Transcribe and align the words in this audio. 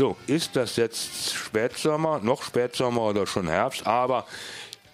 So, 0.00 0.16
ist 0.26 0.56
das 0.56 0.76
jetzt 0.76 1.34
Spätsommer, 1.34 2.20
noch 2.20 2.42
Spätsommer 2.42 3.02
oder 3.02 3.26
schon 3.26 3.48
Herbst? 3.48 3.86
Aber 3.86 4.26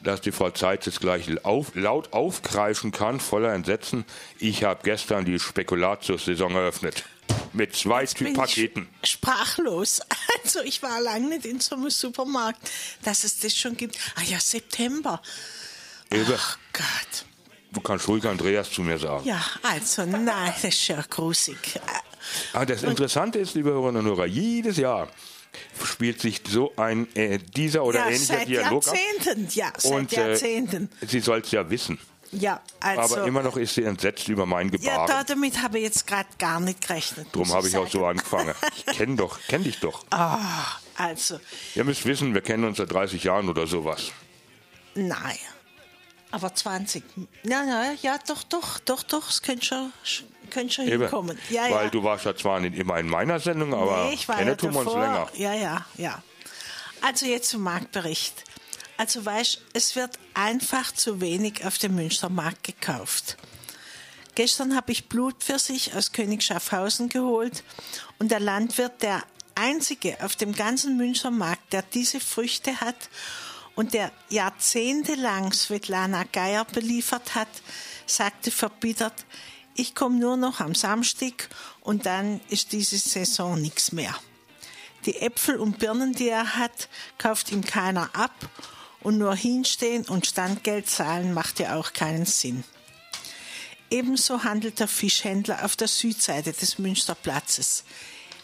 dass 0.02 0.20
die 0.20 0.32
Frau 0.32 0.50
Zeit 0.50 0.84
jetzt 0.84 0.98
gleich 0.98 1.44
auf, 1.44 1.76
laut 1.76 2.12
aufkreischen 2.12 2.90
kann, 2.90 3.20
voller 3.20 3.54
Entsetzen. 3.54 4.04
Ich 4.40 4.64
habe 4.64 4.80
gestern 4.82 5.24
die 5.24 5.38
Spekulatius-Saison 5.38 6.56
eröffnet. 6.56 7.04
Mit 7.52 7.76
zwei 7.76 8.00
Jetzt 8.00 8.18
bin 8.18 8.32
Paketen. 8.32 8.88
Ich 9.00 9.10
sprachlos. 9.10 10.00
Also 10.42 10.62
ich 10.62 10.82
war 10.82 11.00
lange 11.00 11.28
nicht 11.28 11.46
in 11.46 11.60
so 11.60 11.76
einem 11.76 11.90
Supermarkt, 11.90 12.68
dass 13.04 13.22
es 13.22 13.38
das 13.38 13.56
schon 13.56 13.76
gibt. 13.76 13.96
Ah 14.16 14.22
ja, 14.24 14.40
September. 14.40 15.22
Eben, 16.10 16.34
Ach 16.36 16.58
Gott. 16.72 17.24
du 17.70 17.80
kannst 17.80 18.08
ruhig 18.08 18.24
Andreas 18.24 18.72
zu 18.72 18.82
mir 18.82 18.98
sagen. 18.98 19.24
Ja, 19.24 19.40
also 19.62 20.04
nein, 20.04 20.52
das 20.62 20.64
ist 20.64 20.88
ja 20.88 21.00
grusig. 21.08 21.80
Ah, 22.52 22.64
das 22.64 22.82
Interessante 22.82 23.38
ist, 23.38 23.54
liebe 23.54 23.70
Hörerinnen 23.70 24.06
und 24.06 24.16
Hörer, 24.16 24.26
jedes 24.26 24.76
Jahr 24.76 25.08
spielt 25.82 26.20
sich 26.20 26.42
so 26.48 26.72
ein 26.76 27.06
äh, 27.14 27.38
dieser 27.38 27.84
oder 27.84 28.00
ja, 28.00 28.06
ähnlicher 28.06 28.24
seit 28.38 28.48
Dialog 28.48 28.86
ab. 28.88 28.94
Jahrzehnten. 28.94 29.48
Ja, 29.54 29.72
seit 29.76 29.92
Und 29.92 30.12
äh, 30.12 30.28
Jahrzehnten. 30.28 30.90
sie 31.06 31.20
soll 31.20 31.40
es 31.40 31.50
ja 31.50 31.68
wissen. 31.70 31.98
Ja, 32.32 32.60
also. 32.80 33.16
Aber 33.16 33.26
immer 33.26 33.42
noch 33.42 33.56
ist 33.56 33.74
sie 33.74 33.84
entsetzt 33.84 34.28
über 34.28 34.46
mein 34.46 34.66
ja, 34.68 34.72
Gebaren. 34.76 35.06
da, 35.06 35.24
damit 35.24 35.62
habe 35.62 35.78
ich 35.78 35.84
jetzt 35.84 36.06
gerade 36.06 36.28
gar 36.38 36.60
nicht 36.60 36.86
gerechnet. 36.86 37.28
Darum 37.32 37.46
muss 37.48 37.56
habe 37.56 37.68
ich 37.68 37.76
auch 37.76 37.88
so 37.88 38.00
sagen. 38.00 38.18
angefangen. 38.18 38.54
Ich 38.76 38.86
kenn 38.96 39.16
doch, 39.16 39.38
kenn 39.48 39.62
dich 39.64 39.78
doch. 39.78 40.04
Ah, 40.10 40.64
also, 40.96 41.38
Ihr 41.74 41.84
müsst 41.84 42.04
wissen, 42.04 42.34
wir 42.34 42.40
kennen 42.42 42.64
uns 42.64 42.78
seit 42.78 42.92
30 42.92 43.22
Jahren 43.24 43.48
oder 43.48 43.66
sowas. 43.66 44.12
nein. 44.94 45.38
Aber 46.36 46.54
20. 46.54 47.02
Ja, 47.44 47.64
ja, 47.64 47.92
ja, 48.02 48.18
doch, 48.28 48.42
doch, 48.42 48.78
doch, 48.80 49.02
doch, 49.02 49.30
es 49.30 49.40
könnte 49.40 49.64
schon, 49.64 49.92
könnte 50.50 50.74
schon 50.74 50.86
Eben. 50.86 51.00
hinkommen. 51.00 51.38
Ja, 51.48 51.62
Weil 51.62 51.86
ja. 51.86 51.88
du 51.88 52.02
warst 52.02 52.26
ja 52.26 52.36
zwar 52.36 52.60
nicht 52.60 52.76
immer 52.76 52.98
in 52.98 53.08
meiner 53.08 53.40
Sendung, 53.40 53.72
aber 53.72 54.04
nee, 54.04 54.12
ich 54.12 54.28
war 54.28 54.42
ja 54.42 54.54
tun 54.54 54.74
wir 54.74 54.80
uns 54.80 54.92
länger. 54.92 55.30
Ja, 55.34 55.54
ja, 55.54 55.86
ja. 55.96 56.22
Also 57.00 57.24
jetzt 57.24 57.48
zum 57.48 57.62
Marktbericht. 57.62 58.44
Also 58.98 59.24
weißt, 59.24 59.62
es 59.72 59.96
wird 59.96 60.18
einfach 60.34 60.92
zu 60.92 61.22
wenig 61.22 61.64
auf 61.64 61.78
dem 61.78 61.94
Münstermarkt 61.94 62.64
gekauft. 62.64 63.38
Gestern 64.34 64.76
habe 64.76 64.92
ich 64.92 65.08
Blutpfirsich 65.08 65.94
aus 65.94 66.12
König 66.12 66.42
Schaffhausen 66.42 67.08
geholt 67.08 67.64
und 68.18 68.30
der 68.30 68.40
Landwirt, 68.40 69.00
der 69.00 69.22
einzige 69.54 70.22
auf 70.22 70.36
dem 70.36 70.54
ganzen 70.54 70.98
Münstermarkt, 70.98 71.72
der 71.72 71.80
diese 71.80 72.20
Früchte 72.20 72.78
hat 72.82 73.08
und 73.76 73.94
der 73.94 74.10
jahrzehntelang 74.30 75.52
Svetlana 75.52 76.24
Geier 76.32 76.64
beliefert 76.64 77.36
hat, 77.36 77.48
sagte 78.06 78.50
verbittert, 78.50 79.24
ich 79.76 79.94
komme 79.94 80.18
nur 80.18 80.36
noch 80.36 80.60
am 80.60 80.74
Samstag 80.74 81.48
und 81.82 82.06
dann 82.06 82.40
ist 82.48 82.72
diese 82.72 82.96
Saison 82.96 83.60
nichts 83.60 83.92
mehr. 83.92 84.14
Die 85.04 85.20
Äpfel 85.20 85.56
und 85.56 85.78
Birnen, 85.78 86.14
die 86.14 86.30
er 86.30 86.56
hat, 86.56 86.88
kauft 87.18 87.52
ihm 87.52 87.62
keiner 87.62 88.10
ab 88.16 88.34
und 89.00 89.18
nur 89.18 89.36
hinstehen 89.36 90.04
und 90.06 90.26
Standgeld 90.26 90.88
zahlen 90.88 91.32
macht 91.34 91.60
ja 91.60 91.76
auch 91.76 91.92
keinen 91.92 92.24
Sinn. 92.24 92.64
Ebenso 93.90 94.42
handelt 94.42 94.80
der 94.80 94.88
Fischhändler 94.88 95.64
auf 95.64 95.76
der 95.76 95.86
Südseite 95.86 96.52
des 96.52 96.78
Münsterplatzes. 96.78 97.84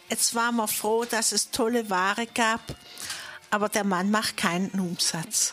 Jetzt 0.08 0.34
waren 0.34 0.56
wir 0.56 0.68
froh, 0.68 1.04
dass 1.04 1.32
es 1.32 1.50
tolle 1.50 1.88
Ware 1.90 2.26
gab, 2.26 2.60
aber 3.52 3.68
der 3.68 3.84
Mann 3.84 4.10
macht 4.10 4.38
keinen 4.38 4.70
Umsatz. 4.70 5.52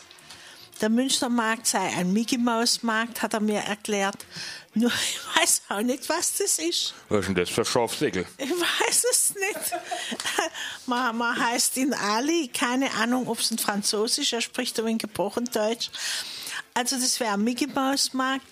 Der 0.80 0.88
Münstermarkt 0.88 1.66
sei 1.66 1.86
ein 1.98 2.14
Mickey-Maus-Markt, 2.14 3.20
hat 3.20 3.34
er 3.34 3.40
mir 3.40 3.60
erklärt. 3.60 4.24
Nur 4.72 4.90
ich 5.10 5.18
weiß 5.36 5.62
auch 5.68 5.82
nicht, 5.82 6.08
was 6.08 6.38
das 6.38 6.58
ist. 6.58 6.94
Was 7.10 7.20
ist 7.20 7.26
denn 7.26 7.34
das 7.34 7.50
für 7.50 7.62
Schorfsäckel? 7.62 8.24
Ich 8.38 8.50
weiß 8.50 9.04
es 9.12 9.34
nicht. 9.34 9.82
Man, 10.86 11.18
man 11.18 11.38
heißt 11.38 11.76
ihn 11.76 11.92
Ali, 11.92 12.48
keine 12.48 12.90
Ahnung, 12.94 13.28
ob 13.28 13.38
es 13.38 13.50
ein 13.50 13.58
Französisch, 13.58 14.32
er 14.32 14.40
spricht 14.40 14.78
aber 14.80 14.88
in 14.88 14.98
gebrochen 14.98 15.44
Deutsch. 15.44 15.90
Also 16.72 16.96
das 16.96 17.20
wäre 17.20 17.34
ein 17.34 17.44
Mickey 17.44 17.66
Maus 17.66 18.14
Markt, 18.14 18.46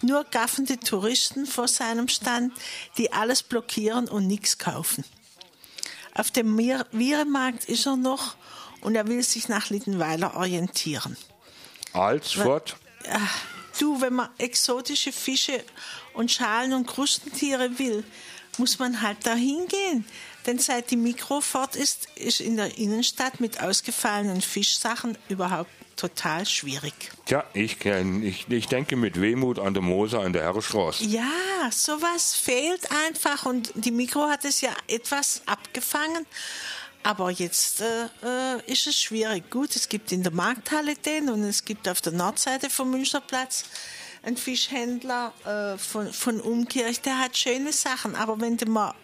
nur 0.00 0.24
gaffende 0.24 0.80
Touristen 0.80 1.44
vor 1.44 1.68
seinem 1.68 2.08
Stand, 2.08 2.54
die 2.96 3.12
alles 3.12 3.42
blockieren 3.42 4.08
und 4.08 4.26
nichts 4.26 4.56
kaufen. 4.58 5.04
Auf 6.14 6.30
dem 6.30 6.56
Vieremarkt 6.56 7.66
ist 7.66 7.86
er 7.86 7.96
noch 7.96 8.36
und 8.84 8.94
er 8.94 9.08
will 9.08 9.22
sich 9.22 9.48
nach 9.48 9.70
Littenweiler 9.70 10.36
orientieren. 10.36 11.16
Alsfort? 11.92 12.76
Du, 13.78 14.00
wenn 14.00 14.14
man 14.14 14.28
exotische 14.38 15.12
Fische 15.12 15.64
und 16.12 16.30
Schalen 16.30 16.72
und 16.72 16.86
Krustentiere 16.86 17.78
will, 17.78 18.04
muss 18.58 18.78
man 18.78 19.02
halt 19.02 19.18
da 19.24 19.34
hingehen. 19.34 20.04
Denn 20.46 20.58
seit 20.58 20.90
die 20.90 20.96
Mikro 20.96 21.40
fort 21.40 21.74
ist, 21.74 22.06
ist 22.14 22.40
in 22.40 22.56
der 22.56 22.78
Innenstadt 22.78 23.40
mit 23.40 23.60
ausgefallenen 23.60 24.42
Fischsachen 24.42 25.18
überhaupt 25.28 25.70
total 25.96 26.44
schwierig. 26.44 26.92
Tja, 27.24 27.44
ich, 27.54 27.78
kenn, 27.78 28.22
ich, 28.22 28.46
ich 28.48 28.66
denke 28.66 28.96
mit 28.96 29.20
Wehmut 29.20 29.58
an 29.58 29.74
der 29.74 29.82
Moser 29.82 30.20
an 30.20 30.32
der 30.32 30.42
Herrestraße. 30.42 31.04
Ja, 31.04 31.30
sowas 31.70 32.34
fehlt 32.34 32.90
einfach 33.06 33.46
und 33.46 33.72
die 33.74 33.90
Mikro 33.90 34.28
hat 34.28 34.44
es 34.44 34.60
ja 34.60 34.70
etwas 34.88 35.42
abgefangen. 35.46 36.26
Aber 37.04 37.30
jetzt 37.30 37.82
äh, 37.82 38.06
äh, 38.24 38.72
ist 38.72 38.86
es 38.86 38.98
schwierig. 39.00 39.50
Gut, 39.50 39.76
es 39.76 39.88
gibt 39.88 40.10
in 40.10 40.22
der 40.22 40.32
Markthalle 40.32 40.96
den 40.96 41.28
und 41.28 41.44
es 41.44 41.64
gibt 41.64 41.86
auf 41.88 42.00
der 42.00 42.12
Nordseite 42.12 42.70
vom 42.70 42.90
Münsterplatz 42.90 43.66
einen 44.22 44.38
Fischhändler 44.38 45.32
äh, 45.44 45.78
von, 45.78 46.10
von 46.12 46.40
Umkirch, 46.40 47.02
der 47.02 47.18
hat 47.18 47.36
schöne 47.36 47.74
Sachen. 47.74 48.16
Aber 48.16 48.40
wenn 48.40 48.56
du 48.56 48.66
mal, 48.66 48.94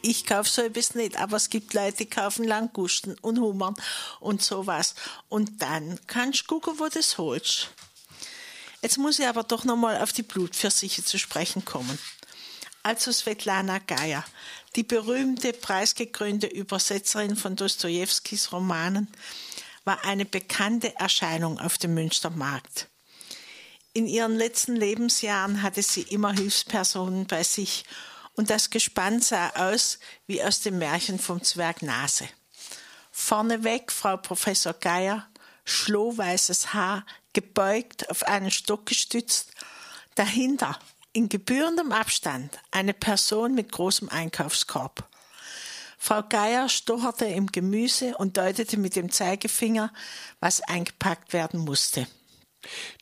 ich 0.00 0.26
kaufe 0.26 0.48
so 0.48 0.62
etwas 0.62 0.94
nicht, 0.94 1.18
aber 1.18 1.36
es 1.36 1.50
gibt 1.50 1.74
Leute, 1.74 1.98
die 1.98 2.06
kaufen 2.06 2.44
Langusten 2.44 3.16
und 3.20 3.38
Hummern 3.38 3.74
und 4.20 4.42
sowas. 4.42 4.94
Und 5.28 5.62
dann 5.62 5.98
kannst 6.06 6.42
du 6.42 6.46
gucken, 6.46 6.78
wo 6.78 6.84
du 6.84 6.90
das 6.90 7.18
holst. 7.18 7.68
Jetzt 8.82 8.98
muss 8.98 9.18
ich 9.18 9.26
aber 9.26 9.44
doch 9.44 9.64
nochmal 9.64 10.02
auf 10.02 10.12
die 10.12 10.22
Blutpfirsiche 10.22 11.04
zu 11.04 11.18
sprechen 11.18 11.64
kommen. 11.64 11.98
Also 12.84 13.12
Svetlana 13.12 13.78
Geier, 13.78 14.22
die 14.76 14.82
berühmte, 14.82 15.54
preisgekrönte 15.54 16.46
Übersetzerin 16.46 17.34
von 17.34 17.56
Dostojewskis 17.56 18.52
Romanen, 18.52 19.08
war 19.84 20.04
eine 20.04 20.26
bekannte 20.26 20.94
Erscheinung 20.96 21.58
auf 21.58 21.78
dem 21.78 21.94
Münstermarkt. 21.94 22.88
In 23.94 24.06
ihren 24.06 24.36
letzten 24.36 24.76
Lebensjahren 24.76 25.62
hatte 25.62 25.82
sie 25.82 26.02
immer 26.02 26.34
Hilfspersonen 26.34 27.26
bei 27.26 27.42
sich 27.42 27.84
und 28.34 28.50
das 28.50 28.68
Gespann 28.68 29.22
sah 29.22 29.48
aus 29.50 29.98
wie 30.26 30.44
aus 30.44 30.60
dem 30.60 30.78
Märchen 30.78 31.18
vom 31.18 31.42
Zwerg 31.42 31.80
Nase. 31.80 32.28
Vorneweg 33.10 33.92
Frau 33.92 34.18
Professor 34.18 34.74
Geier, 34.74 35.26
schlohweißes 35.64 36.74
Haar, 36.74 37.06
gebeugt, 37.32 38.10
auf 38.10 38.24
einen 38.24 38.50
Stock 38.50 38.84
gestützt. 38.84 39.52
Dahinter, 40.16 40.78
in 41.14 41.30
gebührendem 41.30 41.92
Abstand, 41.92 42.58
eine 42.70 42.92
Person 42.92 43.54
mit 43.54 43.72
großem 43.72 44.10
Einkaufskorb. 44.10 45.08
Frau 45.96 46.22
Geier 46.28 46.68
stocherte 46.68 47.24
im 47.24 47.46
Gemüse 47.46 48.14
und 48.18 48.36
deutete 48.36 48.76
mit 48.76 48.94
dem 48.94 49.10
Zeigefinger, 49.10 49.90
was 50.40 50.60
eingepackt 50.60 51.32
werden 51.32 51.60
musste. 51.60 52.06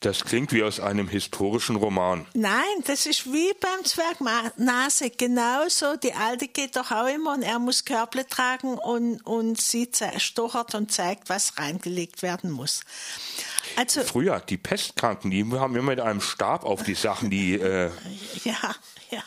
Das 0.01 0.23
klingt 0.23 0.51
wie 0.51 0.63
aus 0.63 0.79
einem 0.79 1.07
historischen 1.07 1.75
Roman. 1.75 2.25
Nein, 2.33 2.63
das 2.85 3.05
ist 3.05 3.31
wie 3.31 3.53
beim 3.59 3.85
Zwerg 3.85 4.19
Nase. 4.57 5.09
Genauso, 5.09 5.95
die 5.95 6.13
Alte 6.13 6.47
geht 6.47 6.75
doch 6.75 6.91
auch 6.91 7.07
immer 7.07 7.33
und 7.33 7.43
er 7.43 7.59
muss 7.59 7.85
Körble 7.85 8.27
tragen 8.27 8.77
und, 8.77 9.21
und 9.25 9.59
sie 9.59 9.89
stochert 10.17 10.75
und 10.75 10.91
zeigt, 10.91 11.29
was 11.29 11.57
reingelegt 11.57 12.21
werden 12.21 12.51
muss. 12.51 12.81
Also, 13.75 14.03
Früher, 14.03 14.39
die 14.39 14.57
Pestkranken, 14.57 15.31
die 15.31 15.43
haben 15.51 15.75
immer 15.75 15.91
mit 15.91 15.99
einem 15.99 16.21
Stab 16.21 16.63
auf 16.63 16.83
die 16.83 16.95
Sachen, 16.95 17.29
die. 17.29 17.55
Äh, 17.55 17.91
ja, 18.43 18.75
ja. 19.09 19.23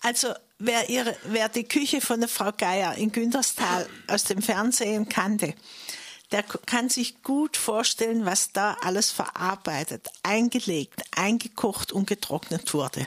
Also, 0.00 0.34
wer, 0.58 0.88
ihre, 0.88 1.16
wer 1.24 1.48
die 1.48 1.64
Küche 1.64 2.00
von 2.00 2.20
der 2.20 2.28
Frau 2.28 2.52
Geier 2.56 2.94
in 2.94 3.12
Günterstal 3.12 3.88
aus 4.06 4.24
dem 4.24 4.42
Fernsehen 4.42 5.08
kannte, 5.08 5.54
der 6.30 6.42
kann 6.42 6.88
sich 6.88 7.22
gut 7.22 7.56
vorstellen, 7.56 8.26
was 8.26 8.52
da 8.52 8.76
alles 8.82 9.10
verarbeitet, 9.10 10.08
eingelegt, 10.22 11.02
eingekocht 11.16 11.92
und 11.92 12.06
getrocknet 12.06 12.74
wurde. 12.74 13.06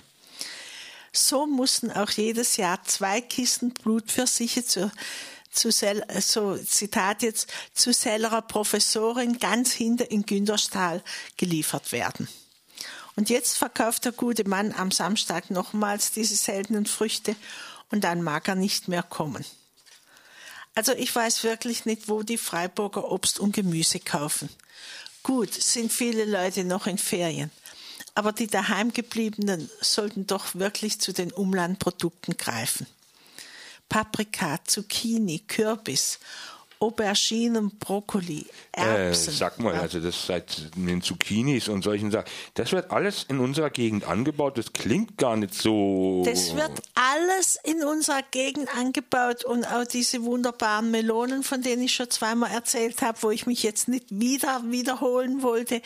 So 1.13 1.45
mussten 1.45 1.91
auch 1.91 2.09
jedes 2.09 2.57
Jahr 2.57 2.83
zwei 2.83 3.21
Kisten 3.21 3.73
Blutpfirsiche 3.73 4.65
zu, 4.65 4.91
zu 5.51 5.71
sel, 5.71 6.03
so 6.19 6.57
Zitat 6.57 7.23
jetzt, 7.23 7.51
zu 7.73 7.93
sellerer 7.93 8.41
Professorin 8.41 9.39
ganz 9.39 9.71
hinter 9.71 10.09
in 10.09 10.25
Günterstal 10.25 11.03
geliefert 11.37 11.91
werden. 11.91 12.27
Und 13.15 13.29
jetzt 13.29 13.57
verkauft 13.57 14.05
der 14.05 14.13
gute 14.13 14.47
Mann 14.47 14.73
am 14.73 14.91
Samstag 14.91 15.51
nochmals 15.51 16.11
diese 16.11 16.35
seltenen 16.35 16.85
Früchte 16.85 17.35
und 17.91 18.03
dann 18.03 18.21
mag 18.21 18.47
er 18.47 18.55
nicht 18.55 18.87
mehr 18.87 19.03
kommen. 19.03 19.45
Also 20.75 20.93
ich 20.93 21.13
weiß 21.13 21.43
wirklich 21.43 21.85
nicht, 21.85 22.07
wo 22.07 22.23
die 22.23 22.37
Freiburger 22.37 23.11
Obst 23.11 23.39
und 23.39 23.53
Gemüse 23.53 23.99
kaufen. 23.99 24.49
Gut, 25.23 25.53
sind 25.53 25.91
viele 25.91 26.25
Leute 26.25 26.63
noch 26.63 26.87
in 26.87 26.97
Ferien, 26.97 27.51
aber 28.15 28.31
die 28.31 28.47
daheimgebliebenen 28.47 29.69
sollten 29.81 30.25
doch 30.25 30.55
wirklich 30.55 30.99
zu 30.99 31.11
den 31.11 31.31
Umlandprodukten 31.31 32.37
greifen. 32.37 32.87
Paprika, 33.91 34.57
Zucchini, 34.63 35.39
Kürbis, 35.39 36.17
Auberginen, 36.79 37.77
Brokkoli, 37.77 38.45
Erbsen. 38.71 39.33
Äh, 39.33 39.37
sag 39.37 39.59
mal, 39.59 39.75
also 39.75 39.99
das 39.99 40.27
seit 40.27 40.75
den 40.77 41.01
Zucchinis 41.01 41.67
und 41.67 41.83
solchen 41.83 42.09
Sachen, 42.09 42.29
das 42.53 42.71
wird 42.71 42.89
alles 42.89 43.25
in 43.27 43.39
unserer 43.39 43.69
Gegend 43.69 44.07
angebaut. 44.07 44.57
Das 44.57 44.71
klingt 44.71 45.17
gar 45.17 45.35
nicht 45.35 45.53
so. 45.53 46.23
Das 46.25 46.55
wird 46.55 46.81
alles 46.95 47.59
in 47.65 47.83
unserer 47.83 48.23
Gegend 48.31 48.73
angebaut 48.75 49.43
und 49.43 49.65
auch 49.65 49.83
diese 49.83 50.23
wunderbaren 50.23 50.89
Melonen, 50.89 51.43
von 51.43 51.61
denen 51.61 51.83
ich 51.83 51.93
schon 51.93 52.09
zweimal 52.09 52.49
erzählt 52.51 53.01
habe, 53.01 53.17
wo 53.21 53.29
ich 53.29 53.45
mich 53.45 53.61
jetzt 53.61 53.89
nicht 53.89 54.05
wieder 54.09 54.63
wiederholen 54.67 55.43
wollte. 55.43 55.81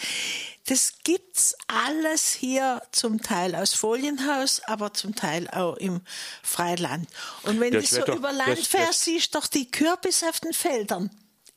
Das 0.67 0.93
gibt's 1.03 1.55
alles 1.67 2.33
hier 2.33 2.81
zum 2.91 3.21
Teil 3.21 3.53
aus 3.55 3.73
Folienhaus, 3.75 4.61
aber 4.65 4.93
zum 4.93 5.13
Teil 5.13 5.47
auch 5.49 5.77
im 5.77 6.01
Freiland. 6.41 7.07
Und 7.43 7.59
wenn 7.59 7.71
Das 7.73 7.89
du 7.91 7.95
so 7.97 8.01
doch- 8.05 8.15
über 8.15 8.29
das- 8.29 8.37
Land 8.37 8.59
das- 8.59 8.67
fährst, 8.67 9.03
siehst 9.03 9.35
du 9.35 9.39
doch 9.39 9.47
die 9.47 9.69
Kürbis 9.69 10.23
auf 10.23 10.39
den 10.39 10.53
Feldern. 10.53 11.11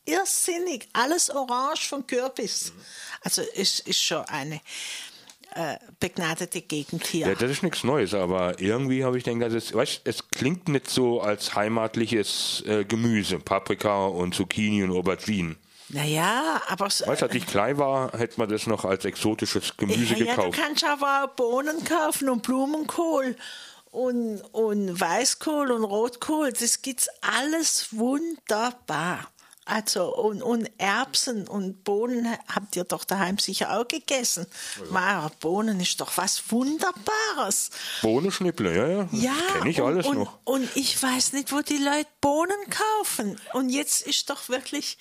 Irrsinnig, 0.04 0.88
alles 0.92 1.30
orange 1.30 1.86
von 1.88 2.06
Kürbis. 2.06 2.72
Also 3.22 3.42
es 3.54 3.80
ist 3.80 4.02
schon 4.02 4.24
eine 4.26 4.60
äh, 5.54 5.76
begnadete 5.98 6.60
Gegend 6.60 7.06
hier. 7.06 7.26
Ja, 7.28 7.34
das 7.34 7.50
ist 7.50 7.62
nichts 7.62 7.82
Neues, 7.82 8.12
aber 8.14 8.60
irgendwie 8.60 9.04
habe 9.04 9.16
ich 9.16 9.24
den 9.24 9.40
ganzen, 9.40 9.74
weißt, 9.74 10.02
es 10.04 10.28
klingt 10.30 10.68
nicht 10.68 10.90
so 10.90 11.22
als 11.22 11.54
heimatliches 11.54 12.62
äh, 12.66 12.84
Gemüse, 12.84 13.38
Paprika 13.38 14.06
und 14.06 14.34
Zucchini 14.34 14.82
und 14.84 14.90
Auberginen. 14.92 15.56
Naja, 15.90 16.60
aber 16.68 16.90
so, 16.90 17.06
Weißt 17.06 17.22
du, 17.22 17.26
als 17.26 17.34
ich 17.34 17.46
klein 17.46 17.78
war, 17.78 18.12
hätte 18.12 18.38
man 18.38 18.48
das 18.48 18.66
noch 18.66 18.84
als 18.84 19.04
exotisches 19.04 19.76
Gemüse 19.76 20.14
ja, 20.14 20.26
ja, 20.26 20.34
du 20.36 20.42
gekauft. 20.42 20.58
kannst 20.58 20.84
aber 20.84 21.24
auch 21.24 21.28
Bohnen 21.34 21.82
kaufen 21.84 22.28
und 22.28 22.42
Blumenkohl 22.42 23.36
und, 23.90 24.40
und 24.52 25.00
Weißkohl 25.00 25.70
und 25.70 25.84
Rotkohl. 25.84 26.52
Das 26.52 26.82
gibt's 26.82 27.08
alles 27.22 27.88
wunderbar. 27.92 29.28
Also 29.64 30.14
und, 30.14 30.42
und 30.42 30.70
Erbsen 30.78 31.46
und 31.46 31.84
Bohnen 31.84 32.26
habt 32.54 32.74
ihr 32.74 32.84
doch 32.84 33.04
daheim 33.04 33.36
sicher 33.38 33.78
auch 33.78 33.86
gegessen. 33.86 34.46
Mara, 34.90 35.30
Bohnen 35.40 35.78
ist 35.78 36.00
doch 36.00 36.16
was 36.16 36.42
Wunderbares. 36.50 37.70
Bohnenschnipple, 38.00 38.74
ja, 38.74 38.86
ja. 38.88 39.08
Ja, 39.12 39.32
Kenne 39.58 39.68
ich 39.68 39.80
und, 39.82 39.86
alles 39.86 40.06
und, 40.06 40.18
noch. 40.20 40.38
Und 40.44 40.74
ich 40.74 41.02
weiß 41.02 41.34
nicht, 41.34 41.52
wo 41.52 41.60
die 41.60 41.76
Leute 41.76 42.08
Bohnen 42.22 42.56
kaufen. 42.70 43.38
Und 43.52 43.68
jetzt 43.68 44.06
ist 44.06 44.30
doch 44.30 44.48
wirklich, 44.48 44.96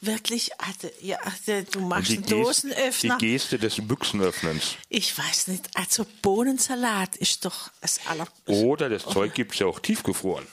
wirklich, 0.00 0.50
also, 0.58 0.88
ja, 1.00 1.18
also, 1.18 1.62
du 1.70 1.80
machst 1.80 2.10
einen 2.10 2.22
Die, 2.22 2.34
Gest, 2.34 2.62
die 2.64 2.68
Dosenöffner. 2.68 3.18
Geste 3.18 3.58
des 3.58 3.86
Büchsenöffnens. 3.86 4.76
Ich 4.88 5.16
weiß 5.16 5.48
nicht, 5.48 5.68
also 5.74 6.06
Bohnensalat 6.22 7.16
ist 7.16 7.44
doch 7.44 7.70
das 7.80 8.00
aller. 8.06 8.28
Oder 8.46 8.88
das 8.88 9.04
Zeug 9.04 9.34
gibt 9.34 9.52
es 9.52 9.58
ja 9.60 9.66
auch 9.66 9.80
tiefgefroren. 9.80 10.46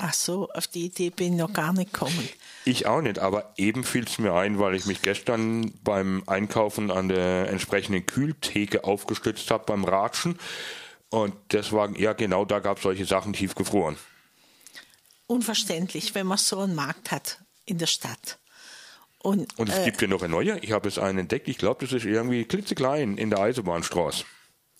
Ach 0.00 0.14
so, 0.14 0.48
auf 0.50 0.68
die 0.68 0.86
Idee 0.86 1.10
bin 1.10 1.32
ich 1.32 1.38
noch 1.40 1.52
gar 1.52 1.72
nicht 1.72 1.92
gekommen. 1.92 2.28
Ich 2.64 2.86
auch 2.86 3.00
nicht, 3.00 3.18
aber 3.18 3.52
eben 3.56 3.82
fiel 3.82 4.04
es 4.04 4.18
mir 4.18 4.32
ein, 4.32 4.60
weil 4.60 4.76
ich 4.76 4.86
mich 4.86 5.02
gestern 5.02 5.72
beim 5.82 6.22
Einkaufen 6.26 6.92
an 6.92 7.08
der 7.08 7.48
entsprechenden 7.48 8.06
Kühltheke 8.06 8.84
aufgestützt 8.84 9.50
habe 9.50 9.64
beim 9.66 9.84
Ratschen. 9.84 10.38
Und 11.08 11.34
das 11.48 11.72
war, 11.72 11.98
ja 11.98 12.12
genau, 12.12 12.44
da 12.44 12.60
gab 12.60 12.76
es 12.76 12.84
solche 12.84 13.06
Sachen 13.06 13.32
tiefgefroren. 13.32 13.96
Unverständlich, 15.26 16.14
wenn 16.14 16.28
man 16.28 16.38
so 16.38 16.60
einen 16.60 16.76
Markt 16.76 17.10
hat 17.10 17.40
in 17.68 17.78
der 17.78 17.86
Stadt. 17.86 18.38
Und, 19.20 19.58
Und 19.58 19.68
es 19.68 19.78
äh, 19.78 19.84
gibt 19.84 20.00
ja 20.00 20.08
noch 20.08 20.22
ein 20.22 20.30
neuer. 20.30 20.58
Ich 20.62 20.72
habe 20.72 20.88
jetzt 20.88 20.98
einen 20.98 21.18
entdeckt. 21.18 21.48
Ich 21.48 21.58
glaube, 21.58 21.84
das 21.84 21.92
ist 21.92 22.04
irgendwie 22.04 22.44
klitzeklein 22.44 23.18
in 23.18 23.30
der 23.30 23.40
Eisenbahnstraße. 23.40 24.24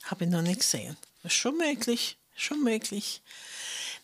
Habe 0.04 0.24
ich 0.24 0.30
noch 0.30 0.42
nicht 0.42 0.60
gesehen. 0.60 0.96
Ist 1.24 1.34
schon 1.34 1.56
möglich, 1.56 2.18
schon 2.36 2.62
möglich. 2.62 3.22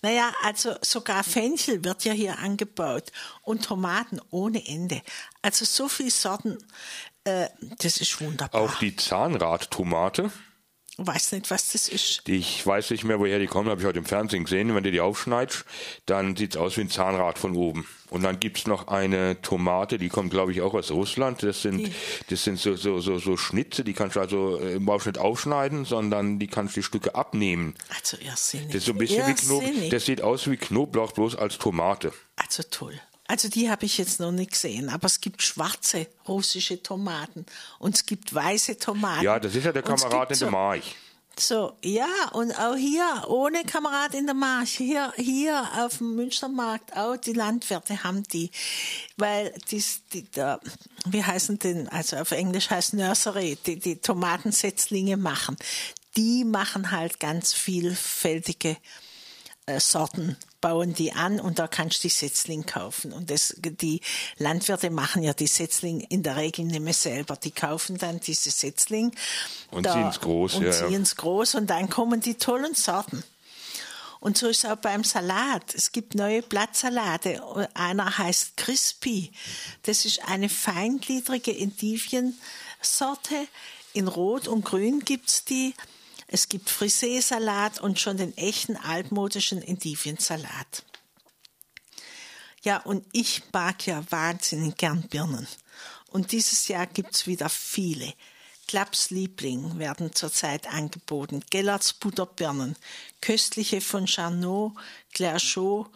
Naja, 0.03 0.35
also 0.43 0.75
sogar 0.83 1.25
Fenchel 1.25 1.83
wird 1.85 2.05
ja 2.05 2.13
hier 2.13 2.39
angebaut 2.41 3.11
und 3.43 3.65
Tomaten 3.65 4.21
ohne 4.31 4.67
Ende. 4.67 5.01
Also 5.41 5.65
so 5.65 5.89
viele 5.89 6.11
Sorten, 6.11 6.59
äh, 7.25 7.49
das 7.79 7.97
ist 7.97 8.21
wunderbar. 8.21 8.61
Auch 8.61 8.75
die 8.81 8.95
Zahnradtomate. 8.97 10.31
Weiß 10.97 11.33
nicht, 11.33 11.51
was 11.51 11.73
das 11.73 11.89
ist. 11.89 12.23
Ich 12.29 12.65
weiß 12.65 12.91
nicht 12.91 13.03
mehr, 13.03 13.19
woher 13.19 13.41
die 13.41 13.49
kommen, 13.49 13.69
habe 13.69 13.81
ich 13.81 13.87
heute 13.87 13.99
im 13.99 14.05
Fernsehen 14.05 14.45
gesehen. 14.45 14.73
Wenn 14.77 14.85
du 14.85 14.93
die 14.93 15.01
aufschneidest, 15.01 15.65
dann 16.07 16.37
sieht's 16.37 16.57
aus 16.57 16.77
wie 16.77 16.83
ein 16.83 16.89
Zahnrad 16.91 17.37
von 17.37 17.57
oben. 17.57 17.85
Und 18.11 18.23
dann 18.23 18.39
gibt's 18.39 18.69
noch 18.69 18.87
eine 18.87 19.43
Tomate, 19.43 19.99
die 19.99 20.09
kommt, 20.09 20.31
glaube 20.31 20.53
ich, 20.53 20.61
auch 20.61 20.73
aus 20.73 20.93
Russland. 20.93 21.43
Das 21.43 21.63
sind, 21.63 21.79
Die- 21.79 21.93
das 22.31 22.45
sind 22.45 22.61
so, 22.61 22.77
so, 22.77 23.01
so, 23.01 23.19
so 23.19 23.37
Schnitze, 23.37 23.83
die 23.83 23.93
kannst 23.93 24.15
du 24.15 24.21
also 24.21 24.57
äh, 24.61 24.75
im 24.75 24.85
Bausch 24.87 25.07
nicht 25.07 25.19
aufschneiden, 25.19 25.85
sondern 25.85 26.39
die 26.39 26.47
kannst 26.47 26.77
du 26.77 26.81
die 26.81 26.85
Stücke 26.85 27.17
abnehmen. 27.17 27.75
Also 27.97 28.17
irrsinnig. 28.19 28.69
Das 28.69 28.77
ist 28.77 28.85
so 28.87 28.93
ein 28.93 28.99
bisschen 28.99 29.27
wie 29.27 29.35
Knoblauch. 29.35 29.63
Irrsinnig. 29.63 29.91
Das 29.91 30.05
sieht 30.07 30.23
aus 30.23 30.49
wie 30.49 30.57
Knoblauch, 30.57 31.11
bloß 31.11 31.35
als 31.35 31.59
Tomate. 31.59 32.13
Also 32.37 32.63
toll. 32.71 33.01
Also 33.27 33.49
die 33.49 33.71
habe 33.71 33.87
ich 33.87 33.97
jetzt 33.97 34.21
noch 34.21 34.33
nicht 34.33 34.53
gesehen, 34.53 34.91
aber 34.91 35.07
es 35.07 35.21
gibt 35.21 35.43
schwarze 35.43 36.09
russische 36.29 36.83
Tomaten 36.83 37.47
und 37.79 37.95
es 37.95 38.05
gibt 38.05 38.35
weiße 38.35 38.79
Tomaten. 38.79 39.25
Ja, 39.25 39.41
das 39.41 39.55
ist 39.55 39.65
ja 39.65 39.73
der 39.73 39.83
Kamerad 39.83 40.31
in 40.31 40.39
der 40.39 40.51
March. 40.51 40.95
So, 41.37 41.73
ja, 41.83 42.07
und 42.33 42.53
auch 42.53 42.77
hier, 42.77 43.25
ohne 43.27 43.65
Kamerad 43.65 44.15
in 44.15 44.27
der 44.27 44.37
Marsch, 44.37 44.77
hier, 44.77 45.13
hier 45.17 45.69
auf 45.79 45.99
dem 45.99 46.15
Münstermarkt, 46.15 46.97
auch 46.97 47.17
die 47.17 47.33
Landwirte 47.33 48.05
haben 48.05 48.23
die, 48.23 48.53
weil 49.17 49.53
dies, 49.69 50.03
die, 50.13 50.31
da, 50.31 50.61
wie 51.07 51.25
heißen 51.25 51.59
denn, 51.59 51.89
also 51.89 52.19
auf 52.19 52.31
Englisch 52.31 52.71
heißt 52.71 52.95
Nursery, 52.95 53.59
die, 53.67 53.81
die 53.81 53.97
Tomatensetzlinge 53.97 55.17
machen. 55.17 55.57
Die 56.17 56.45
machen 56.45 56.93
halt 56.93 57.19
ganz 57.19 57.53
vielfältige 57.53 58.71
äh, 58.71 58.77
Sorten 59.79 60.37
bauen 60.61 60.95
die 60.95 61.13
an 61.13 61.41
und 61.41 61.59
da 61.59 61.69
kannst 61.69 61.99
du 61.99 62.09
die 62.09 62.15
Setzling 62.15 62.65
kaufen. 62.65 63.13
Und 63.13 63.31
das, 63.31 63.55
die 63.59 64.01
Landwirte 64.39 64.91
machen 64.91 65.23
ja 65.23 65.35
die 65.35 65.47
Setzling 65.47 66.01
in 66.01 66.23
der 66.23 66.37
Regel 66.37 66.65
nicht 66.65 66.81
mehr 66.81 66.95
selber. 66.95 67.37
Die 67.37 67.51
kaufen 67.51 67.99
dann 67.99 68.21
diese 68.21 68.51
Setzling. 68.51 69.13
Und 69.71 69.87
ziehen's 69.87 70.21
groß, 70.21 70.55
Und 70.55 70.63
ja, 70.63 70.71
ja. 70.71 70.89
ziehen's 70.89 71.17
groß 71.17 71.57
und 71.57 71.69
dann 71.69 71.91
kommen 71.91 72.21
die 72.21 72.37
tollen 72.37 72.75
Sorten. 72.75 73.23
Und 74.21 74.39
so 74.39 74.49
ist 74.49 74.65
es 74.65 74.71
auch 74.71 74.77
beim 74.77 75.05
Salat. 75.05 75.75
Es 75.75 75.93
gibt 75.93 76.15
neue 76.15 76.41
Blattsalate. 76.41 77.43
Einer 77.75 78.17
heißt 78.17 78.57
Crispy. 78.57 79.31
Das 79.83 80.07
ist 80.07 80.27
eine 80.27 80.49
feingliedrige 80.49 81.55
Endiviensorte. 81.55 83.47
In 83.93 84.09
Rot 84.09 84.49
und 84.49 84.65
Grün 84.65 85.01
gibt's 85.01 85.45
die. 85.45 85.75
Es 86.27 86.49
gibt 86.49 86.71
Frisee-Salat 86.71 87.81
und 87.81 88.01
schon 88.01 88.17
den 88.17 88.37
echten 88.37 88.77
altmodischen 88.77 89.63
Endiviensalat. 89.63 90.85
Ja, 92.63 92.79
und 92.79 93.05
ich 93.13 93.43
mag 93.53 93.87
ja 93.87 94.03
wahnsinnig 94.11 94.77
gern 94.77 95.03
Birnen. 95.09 95.47
Und 96.09 96.33
dieses 96.33 96.69
Jahr 96.69 96.87
gibt's 96.87 97.27
wieder 97.27 97.49
viele. 97.49 98.15
Klapps 98.67 99.11
Liebling 99.11 99.79
werden 99.79 100.15
zurzeit 100.15 100.67
angeboten. 100.69 101.45
Gellerts 101.51 101.93
Butterbirnen, 101.93 102.77
köstliche 103.21 103.81
von 103.81 104.07
Charnot, 104.07 104.73
Clerchot. 105.13 105.91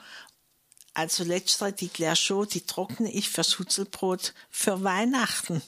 Also 0.92 1.24
letztere, 1.24 1.72
die 1.72 1.88
Clerchot, 1.88 2.52
die 2.52 2.60
trockne 2.60 3.10
ich 3.10 3.30
fürs 3.30 3.58
Hutzelbrot 3.58 4.34
für 4.50 4.82
Weihnachten. 4.84 5.62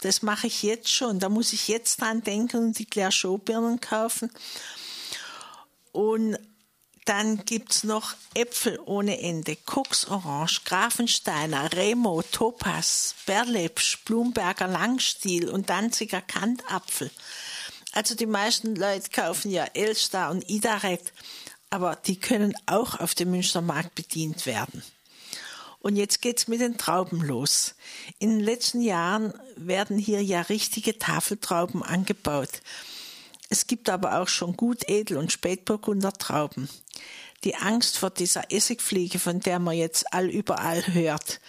Das 0.00 0.22
mache 0.22 0.46
ich 0.46 0.62
jetzt 0.62 0.90
schon. 0.90 1.18
Da 1.18 1.28
muss 1.28 1.52
ich 1.52 1.68
jetzt 1.68 2.00
dran 2.00 2.22
denken 2.22 2.58
und 2.58 2.78
die 2.78 2.86
Clerchot-Birnen 2.86 3.80
kaufen. 3.80 4.30
Und 5.92 6.38
dann 7.06 7.44
gibt's 7.44 7.84
noch 7.84 8.14
Äpfel 8.34 8.80
ohne 8.84 9.20
Ende, 9.20 9.54
Koks 9.54 10.06
Orange, 10.06 10.62
Grafensteiner, 10.64 11.72
Remo, 11.72 12.22
Topaz, 12.22 13.14
Berlepsch, 13.26 14.04
Blumberger 14.04 14.66
Langstiel 14.66 15.48
und 15.48 15.70
Danziger 15.70 16.20
Kantapfel. 16.20 17.10
Also 17.92 18.16
die 18.16 18.26
meisten 18.26 18.74
Leute 18.74 19.08
kaufen 19.10 19.50
ja 19.52 19.64
Elstar 19.72 20.32
und 20.32 20.50
Idaret, 20.50 21.12
aber 21.70 21.94
die 21.94 22.18
können 22.18 22.54
auch 22.66 22.98
auf 22.98 23.14
dem 23.14 23.30
Münchnermarkt 23.30 23.94
bedient 23.94 24.44
werden. 24.44 24.82
Und 25.86 25.94
jetzt 25.94 26.20
geht's 26.20 26.48
mit 26.48 26.60
den 26.60 26.78
Trauben 26.78 27.20
los. 27.20 27.76
In 28.18 28.30
den 28.30 28.40
letzten 28.40 28.80
Jahren 28.80 29.32
werden 29.54 29.98
hier 29.98 30.20
ja 30.20 30.40
richtige 30.40 30.98
Tafeltrauben 30.98 31.84
angebaut. 31.84 32.48
Es 33.50 33.68
gibt 33.68 33.88
aber 33.88 34.20
auch 34.20 34.26
schon 34.26 34.56
Gutedel- 34.56 35.16
und 35.16 35.30
Spätburgunder 35.30 36.12
Trauben. 36.12 36.68
Die 37.44 37.54
Angst 37.54 37.98
vor 37.98 38.10
dieser 38.10 38.50
Essigfliege, 38.50 39.20
von 39.20 39.38
der 39.38 39.60
man 39.60 39.76
jetzt 39.76 40.12
all 40.12 40.28
überall 40.28 40.84
hört 40.88 41.40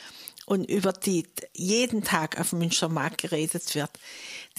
und 0.46 0.70
über 0.70 0.94
die 0.94 1.26
jeden 1.56 2.04
Tag 2.04 2.40
auf 2.40 2.52
dem 2.52 2.60
Münstermarkt 2.60 3.20
geredet 3.20 3.74
wird, 3.74 3.90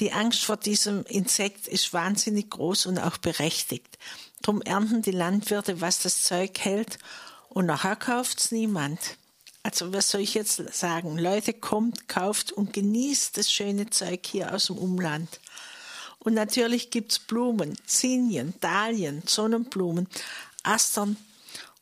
die 0.00 0.11
Angst 0.11 0.44
vor 0.44 0.56
diesem 0.56 1.04
Insekt 1.04 1.68
ist 1.68 1.92
wahnsinnig 1.92 2.50
groß 2.50 2.87
und 2.87 2.99
auch 2.99 3.18
berechtigt. 3.18 3.97
Drum 4.42 4.61
ernten 4.61 5.02
die 5.02 5.12
Landwirte, 5.12 5.80
was 5.80 6.00
das 6.00 6.25
Zeug 6.25 6.58
hält, 6.58 6.99
und 7.49 7.66
nachher 7.66 7.94
kauft's 7.94 8.50
niemand. 8.50 8.99
Also 9.62 9.93
was 9.93 10.11
soll 10.11 10.21
ich 10.21 10.35
jetzt 10.35 10.57
sagen? 10.75 11.19
Leute, 11.19 11.53
kommt, 11.53 12.09
kauft 12.09 12.53
und 12.53 12.73
genießt 12.73 13.37
das 13.37 13.50
schöne 13.50 13.91
Zeug 13.91 14.27
hier 14.27 14.55
aus 14.55 14.67
dem 14.67 14.79
Umland. 14.79 15.41
Und 16.21 16.35
natürlich 16.35 16.91
gibt's 16.91 17.19
Blumen, 17.19 17.77
Zinien, 17.87 18.55
Dahlien, 18.61 19.23
Sonnenblumen, 19.27 20.09
Astern 20.62 21.17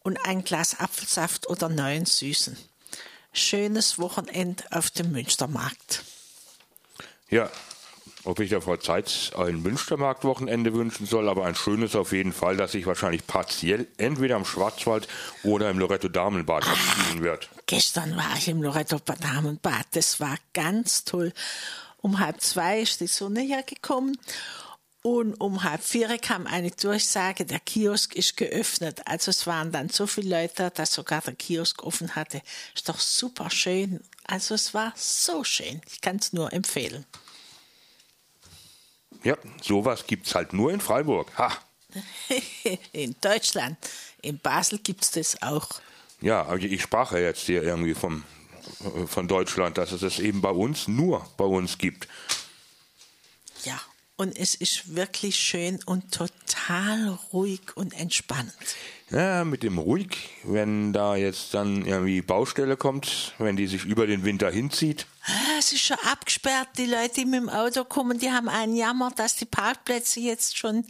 und 0.03 0.19
ein 0.25 0.45
Glas 0.45 0.79
Apfelsaft 0.79 1.49
oder 1.49 1.69
neuen 1.69 2.07
Süßen. 2.07 2.57
Schönes 3.33 3.99
Wochenende 3.99 4.65
auf 4.71 4.91
dem 4.91 5.13
Münstermarkt. 5.13 6.05
Ja, 7.29 7.51
ob 8.27 8.41
ich 8.41 8.51
der 8.51 8.61
Frau 8.61 8.77
Zeitz 8.77 9.31
ein 9.37 9.63
Münstermarkt-Wochenende 9.63 10.75
wünschen 10.75 11.07
soll, 11.07 11.29
aber 11.29 11.47
ein 11.47 11.55
schönes 11.55 11.95
auf 11.95 12.13
jeden 12.13 12.33
Fall, 12.33 12.57
das 12.57 12.73
sich 12.73 12.87
wahrscheinlich 12.87 13.27
partiell 13.27 13.87
entweder 13.97 14.37
im 14.37 14.45
Schwarzwald 14.45 15.07
oder 15.45 15.71
im 15.71 15.79
Loretto-Damenbad 15.79 16.67
abspielen 16.67 17.23
wird. 17.23 17.49
Gestern 17.67 18.17
war 18.17 18.37
ich 18.37 18.49
im 18.49 18.63
Loretto-Damenbad. 18.63 19.87
Das 19.93 20.21
war 20.21 20.37
ganz 20.53 21.05
toll. 21.05 21.33
Um 21.99 22.19
halb 22.19 22.41
zwei 22.41 22.81
ist 22.81 23.01
die 23.01 23.07
Sonne 23.07 23.41
hergekommen 23.41 24.19
und 25.03 25.35
um 25.35 25.63
halb 25.63 25.85
vier 25.85 26.19
kam 26.19 26.49
eine 26.49 26.73
Durchsage, 26.73 27.45
der 27.47 27.61
Kiosk 27.61 28.17
ist 28.17 28.37
geöffnet. 28.37 29.03
Also 29.05 29.31
es 29.31 29.47
waren 29.47 29.71
dann 29.71 29.89
so 29.89 30.09
viele 30.09 30.41
Leute, 30.41 30.73
dass 30.75 30.95
sogar 30.95 31.21
der 31.21 31.35
Kiosk 31.35 31.85
offen 31.85 32.17
hatte. 32.17 32.43
Ist 32.75 32.89
doch 32.89 32.99
super 32.99 33.49
schön. 33.51 34.01
Also 34.27 34.57
es 34.57 34.75
war 34.75 34.93
so 34.97 35.45
schön. 35.45 35.81
Ich 35.89 36.01
kann 36.01 36.17
es 36.17 36.33
nur 36.33 36.53
empfehlen. 36.53 37.07
Ja, 39.25 39.37
sowas 39.63 40.07
gibt 40.07 40.27
es 40.27 40.35
halt 40.35 40.53
nur 40.53 40.73
in 40.73 40.81
Freiburg. 40.81 41.31
Ha! 41.39 41.53
in 42.93 43.15
Deutschland. 43.21 43.79
In 44.23 44.39
Basel 44.39 44.79
gibt 44.79 45.05
es 45.05 45.11
das 45.13 45.43
auch. 45.43 45.69
Ja, 46.21 46.43
aber 46.43 46.59
ich 46.59 46.83
sprach 46.83 47.13
ja 47.13 47.19
jetzt 47.19 47.47
hier 47.47 47.63
irgendwie 47.63 47.95
vom, 47.95 48.25
von 49.07 49.29
Deutschland, 49.29 49.79
dass 49.79 49.93
es 49.93 50.03
es 50.03 50.19
eben 50.19 50.41
bei 50.41 50.51
uns 50.51 50.89
nur 50.89 51.27
bei 51.37 51.45
uns 51.45 51.79
gibt. 51.79 52.09
Ja, 53.65 53.81
und 54.17 54.37
es 54.39 54.55
ist 54.55 54.95
wirklich 54.95 55.37
schön 55.37 55.81
und 55.85 56.13
total 56.13 56.46
ruhig 57.33 57.77
und 57.77 57.99
entspannt. 57.99 58.53
Ja, 59.11 59.45
mit 59.45 59.63
dem 59.63 59.79
ruhig, 59.79 60.31
wenn 60.43 60.93
da 60.93 61.15
jetzt 61.15 61.55
dann 61.55 61.87
irgendwie 61.87 62.23
Baustelle 62.23 62.77
kommt, 62.77 63.35
wenn 63.39 63.57
die 63.57 63.69
sich 63.69 63.85
über 63.85 64.07
den 64.07 64.25
Winter 64.25 64.51
hinzieht. 64.51 65.07
Ah, 65.25 65.59
es 65.59 65.73
ist 65.73 65.85
schon 65.85 65.99
abgesperrt. 66.11 66.71
Die 66.77 66.87
Leute, 66.87 67.21
die 67.21 67.25
mit 67.25 67.41
dem 67.41 67.49
Auto 67.49 67.85
kommen, 67.85 68.19
die 68.19 68.33
haben 68.33 68.49
einen 68.49 68.75
Jammer, 68.75 69.13
dass 69.15 69.37
die 69.37 69.45
Parkplätze 69.45 70.19
jetzt 70.21 70.59
schon 70.59 70.85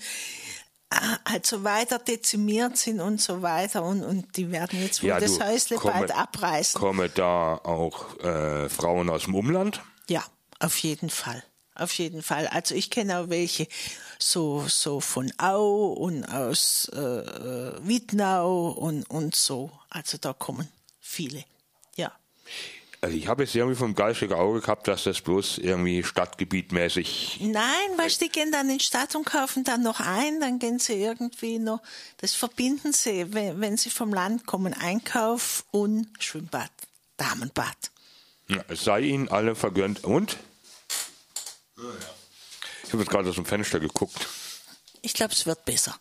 also 1.24 1.64
weiter 1.64 1.98
dezimiert 1.98 2.76
sind 2.76 3.00
und 3.00 3.20
so 3.20 3.42
weiter 3.42 3.82
und, 3.82 4.04
und 4.04 4.36
die 4.36 4.50
werden 4.52 4.80
jetzt 4.80 5.02
wohl 5.02 5.08
ja, 5.10 5.20
das 5.20 5.40
Häusle 5.40 5.76
komme, 5.76 5.94
bald 5.94 6.12
abreißen. 6.12 6.80
Kommen 6.80 7.10
da 7.14 7.56
auch 7.56 8.18
äh, 8.20 8.68
Frauen 8.68 9.10
aus 9.10 9.24
dem 9.24 9.34
Umland? 9.34 9.82
Ja, 10.08 10.24
auf 10.60 10.78
jeden 10.78 11.10
Fall. 11.10 11.42
Auf 11.74 11.92
jeden 11.92 12.22
Fall. 12.22 12.46
Also 12.46 12.74
ich 12.74 12.90
kenne 12.90 13.18
auch 13.18 13.28
welche 13.28 13.66
so, 14.18 14.64
so 14.68 15.00
von 15.00 15.32
Au 15.38 15.92
und 15.92 16.24
aus 16.24 16.90
äh, 16.94 16.98
äh 16.98 17.72
Wiednau 17.82 18.68
und, 18.68 19.08
und 19.10 19.34
so. 19.34 19.70
Also 19.90 20.18
da 20.18 20.32
kommen 20.32 20.68
viele. 21.00 21.44
Ja. 21.96 22.12
Also 23.00 23.16
ich 23.16 23.28
habe 23.28 23.44
es 23.44 23.54
irgendwie 23.54 23.76
vom 23.76 23.94
geistigen 23.94 24.34
Auge 24.34 24.60
gehabt, 24.60 24.88
dass 24.88 25.04
das 25.04 25.20
bloß 25.20 25.58
irgendwie 25.58 26.02
stadtgebietmäßig. 26.02 27.38
Nein, 27.40 27.64
weißt 27.96 28.20
du, 28.20 28.24
die 28.24 28.32
gehen 28.32 28.50
dann 28.50 28.68
in 28.68 28.78
die 28.78 28.84
Stadt 28.84 29.14
und 29.14 29.24
kaufen 29.24 29.64
dann 29.64 29.82
noch 29.82 30.00
ein, 30.00 30.40
dann 30.40 30.58
gehen 30.58 30.78
sie 30.78 30.94
irgendwie 30.94 31.58
noch, 31.58 31.80
das 32.18 32.34
verbinden 32.34 32.92
sie, 32.92 33.32
wenn, 33.32 33.60
wenn 33.60 33.76
sie 33.76 33.90
vom 33.90 34.12
Land 34.12 34.46
kommen, 34.46 34.74
Einkauf 34.74 35.64
und 35.70 36.08
Schwimmbad, 36.18 36.70
Damenbad. 37.16 37.90
Ja, 38.48 38.64
es 38.68 38.84
sei 38.84 39.00
ihnen 39.00 39.28
alle 39.28 39.54
vergönnt. 39.54 40.04
Und? 40.04 40.36
Ich 42.86 42.92
habe 42.92 43.02
jetzt 43.02 43.10
gerade 43.10 43.28
aus 43.28 43.34
dem 43.34 43.44
Fenster 43.44 43.80
geguckt. 43.80 44.26
Ich 45.02 45.14
glaube, 45.14 45.32
es 45.32 45.44
wird 45.46 45.64
besser. 45.64 45.94